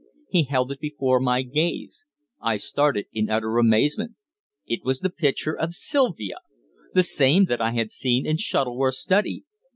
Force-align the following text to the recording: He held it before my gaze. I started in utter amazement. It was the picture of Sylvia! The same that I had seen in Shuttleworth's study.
He 0.29 0.45
held 0.45 0.71
it 0.71 0.79
before 0.79 1.19
my 1.19 1.43
gaze. 1.43 2.07
I 2.41 2.57
started 2.57 3.05
in 3.13 3.29
utter 3.29 3.59
amazement. 3.59 4.15
It 4.65 4.83
was 4.83 5.01
the 5.01 5.11
picture 5.11 5.53
of 5.55 5.75
Sylvia! 5.75 6.37
The 6.95 7.03
same 7.03 7.45
that 7.45 7.61
I 7.61 7.73
had 7.73 7.91
seen 7.91 8.25
in 8.25 8.37
Shuttleworth's 8.37 8.97
study. 8.99 9.43